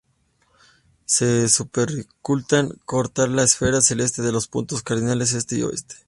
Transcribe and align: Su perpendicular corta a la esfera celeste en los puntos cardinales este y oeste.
Su 1.05 1.67
perpendicular 1.71 2.75
corta 2.85 3.21
a 3.25 3.27
la 3.27 3.43
esfera 3.43 3.81
celeste 3.81 4.23
en 4.23 4.31
los 4.33 4.47
puntos 4.47 4.81
cardinales 4.81 5.33
este 5.33 5.57
y 5.59 5.61
oeste. 5.61 5.93